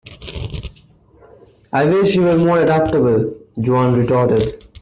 [1.71, 4.65] I wish you were more adaptable, Joan retorted.